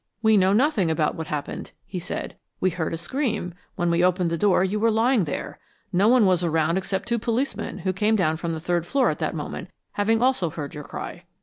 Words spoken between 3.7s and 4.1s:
When we